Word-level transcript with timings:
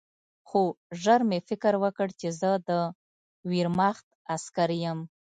خو 0.47 0.61
ژر 1.01 1.21
مې 1.29 1.39
فکر 1.47 1.73
وکړ 1.83 2.07
چې 2.19 2.27
زه 2.39 2.51
د 2.67 2.69
ویرماخت 3.49 4.07
عسکر 4.35 4.69
یم 4.83 4.99